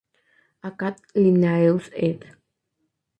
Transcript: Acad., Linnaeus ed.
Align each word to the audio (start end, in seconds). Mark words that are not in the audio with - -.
Acad., 0.69 0.95
Linnaeus 1.21 1.85
ed. 2.07 2.21